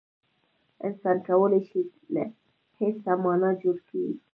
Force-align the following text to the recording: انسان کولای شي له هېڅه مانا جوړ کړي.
انسان 0.87 1.17
کولای 1.27 1.61
شي 1.69 1.81
له 2.13 2.23
هېڅه 2.79 3.11
مانا 3.23 3.49
جوړ 3.61 3.77
کړي. 3.87 4.09